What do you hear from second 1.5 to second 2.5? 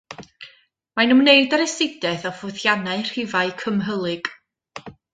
â'r astudiaeth o